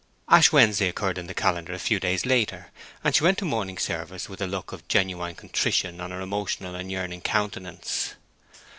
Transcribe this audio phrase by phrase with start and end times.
[0.27, 2.71] Ash Wednesday occurred in the calendar a few days later,
[3.03, 6.73] and she went to morning service with a look of genuine contrition on her emotional
[6.73, 8.15] and yearning countenance.